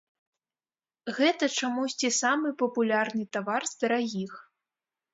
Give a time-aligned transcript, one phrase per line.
[1.17, 4.31] Гэта чамусьці самы папулярны тавар з дарагіх.